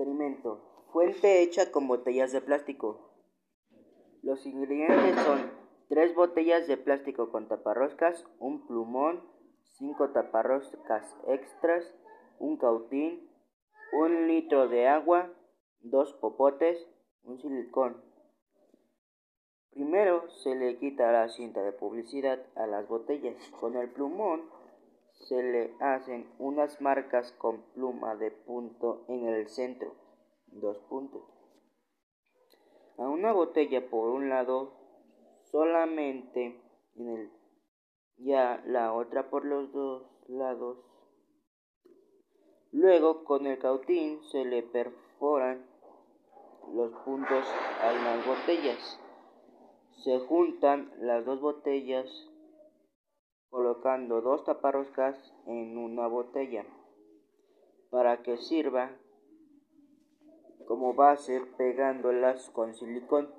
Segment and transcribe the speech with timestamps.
[0.00, 0.86] Experimento.
[0.94, 3.12] Fuente hecha con botellas de plástico.
[4.22, 5.50] Los ingredientes son
[5.90, 9.22] 3 botellas de plástico con taparroscas, un plumón,
[9.76, 11.84] 5 taparroscas extras,
[12.38, 13.28] un cautín,
[13.92, 15.34] un litro de agua,
[15.80, 16.88] dos popotes,
[17.24, 18.02] un silicón.
[19.70, 23.36] Primero se le quita la cinta de publicidad a las botellas.
[23.60, 24.48] Con el plumón
[25.20, 29.94] se le hacen unas marcas con pluma de punto en el centro.
[30.46, 31.22] Dos puntos.
[32.98, 34.72] A una botella por un lado
[35.50, 36.60] solamente
[36.96, 37.30] en el
[38.18, 40.78] ya la otra por los dos lados.
[42.72, 45.66] Luego con el cautín se le perforan
[46.74, 47.46] los puntos
[47.82, 49.00] a las botellas.
[50.04, 52.29] Se juntan las dos botellas
[53.50, 56.64] colocando dos taparroscas en una botella
[57.90, 58.90] para que sirva
[60.66, 63.34] como base pegándolas con silicón.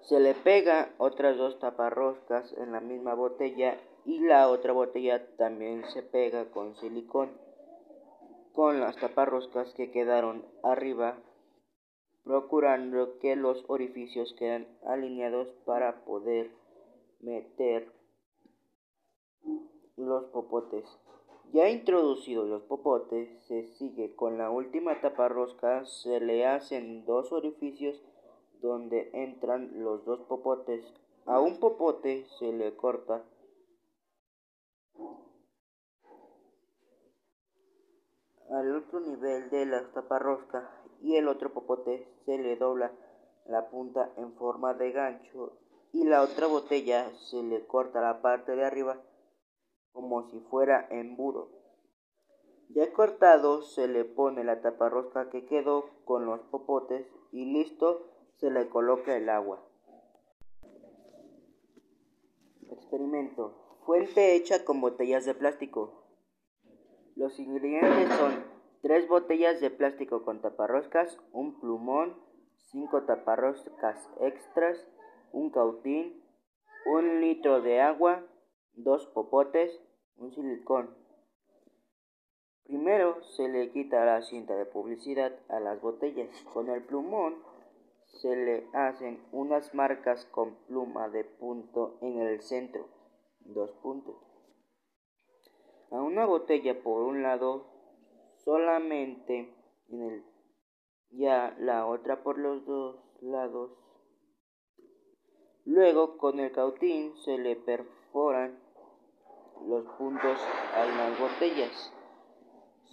[0.00, 5.84] Se le pega otras dos taparroscas en la misma botella y la otra botella también
[5.90, 7.30] se pega con silicón
[8.54, 11.18] con las taparroscas que quedaron arriba
[12.22, 16.50] procurando que los orificios queden alineados para poder
[17.24, 17.90] meter
[19.96, 20.84] los popotes.
[21.52, 27.32] Ya introducidos los popotes, se sigue con la última tapa rosca, se le hacen dos
[27.32, 28.02] orificios
[28.60, 30.84] donde entran los dos popotes.
[31.26, 33.24] A un popote se le corta
[38.50, 40.70] al otro nivel de la taparrosca
[41.02, 42.92] y el otro popote se le dobla
[43.46, 45.52] la punta en forma de gancho
[45.94, 49.00] y la otra botella se le corta la parte de arriba
[49.92, 51.50] como si fuera embudo.
[52.70, 58.50] Ya cortado se le pone la taparrosca que quedó con los popotes y listo se
[58.50, 59.64] le coloca el agua.
[62.70, 63.78] Experimento.
[63.86, 65.92] Fuente hecha con botellas de plástico.
[67.14, 68.44] Los ingredientes son
[68.82, 72.20] 3 botellas de plástico con taparroscas, un plumón,
[72.72, 74.84] 5 taparroscas extras,
[75.34, 76.22] un cautín,
[76.86, 78.24] un litro de agua,
[78.74, 79.82] dos popotes,
[80.16, 80.96] un silicón.
[82.62, 86.30] Primero se le quita la cinta de publicidad a las botellas.
[86.52, 87.42] Con el plumón
[88.06, 92.86] se le hacen unas marcas con pluma de punto en el centro.
[93.40, 94.16] Dos puntos.
[95.90, 97.66] A una botella por un lado
[98.44, 99.52] solamente
[99.88, 100.24] en el
[101.10, 103.72] ya la otra por los dos lados
[105.66, 108.58] Luego con el cautín se le perforan
[109.66, 110.38] los puntos
[110.74, 111.92] a las botellas.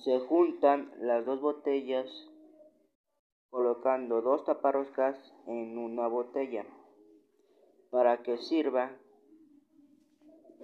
[0.04, 2.08] Se juntan las dos botellas
[3.50, 5.18] colocando dos taparroscas
[5.48, 6.66] en una botella
[7.90, 8.98] para que sirva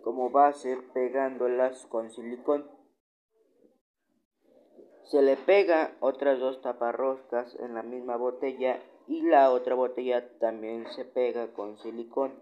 [0.02, 2.72] como base pegándolas con silicón.
[5.04, 10.86] Se le pega otras dos taparroscas en la misma botella y la otra botella también
[10.92, 12.34] se pega con silicón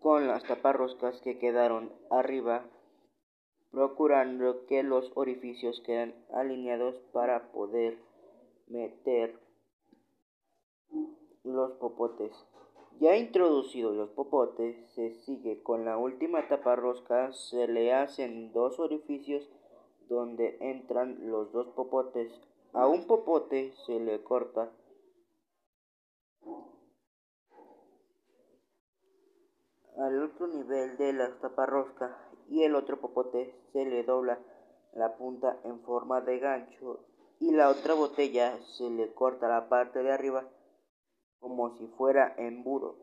[0.00, 2.64] con las taparroscas que quedaron arriba
[3.70, 7.98] procurando que los orificios queden alineados para poder
[8.66, 9.38] meter
[11.44, 12.32] los popotes.
[13.00, 19.48] Ya introducidos los popotes, se sigue con la última taparrosca, se le hacen dos orificios
[20.08, 22.30] donde entran los dos popotes.
[22.74, 24.70] A un popote se le corta
[30.02, 32.16] al otro nivel de la taparrosca
[32.48, 34.38] y el otro popote se le dobla
[34.94, 37.00] la punta en forma de gancho
[37.38, 40.48] y la otra botella se le corta la parte de arriba
[41.38, 42.96] como si fuera embudo.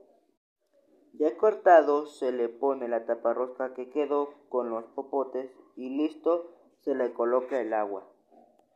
[1.13, 6.51] Ya cortado se le pone la taparrosca que quedó con los popotes y listo
[6.81, 8.07] se le coloca el agua.